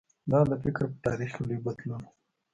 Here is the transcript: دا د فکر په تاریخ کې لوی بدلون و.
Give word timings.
دا 0.31 0.39
د 0.49 0.53
فکر 0.63 0.83
په 0.91 0.97
تاریخ 1.07 1.31
کې 1.35 1.41
لوی 1.47 1.59
بدلون 1.65 2.01
و. 2.05 2.09